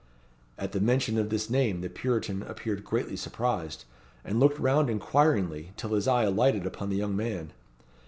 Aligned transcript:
At 0.57 0.71
the 0.71 0.79
mention 0.79 1.19
of 1.19 1.29
this 1.29 1.47
name 1.47 1.81
the 1.81 1.87
Puritan 1.87 2.41
appeared 2.41 2.83
greatly 2.83 3.15
surprised, 3.15 3.85
and 4.25 4.39
looked 4.39 4.57
round 4.57 4.89
inquiringly, 4.89 5.73
till 5.77 5.93
his 5.93 6.07
eye 6.07 6.23
alighted 6.23 6.65
upon 6.65 6.89
the 6.89 6.97
young 6.97 7.15
man. 7.15 7.51